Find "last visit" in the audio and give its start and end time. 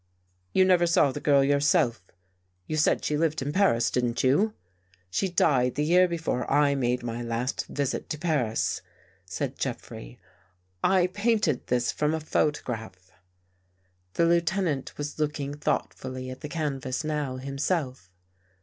7.21-8.09